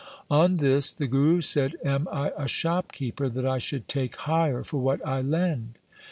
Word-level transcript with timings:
On 0.31 0.57
this 0.57 0.91
the 0.91 1.05
Guru 1.05 1.41
said, 1.41 1.75
1 1.81 1.93
Am 1.93 2.07
I 2.11 2.31
a 2.35 2.47
shop 2.47 2.91
keeper 2.91 3.29
that 3.29 3.45
I 3.45 3.59
should 3.59 3.87
take 3.87 4.15
hire 4.15 4.63
for 4.63 4.77
what 4.79 4.99
I 5.05 5.21
lend 5.21 5.77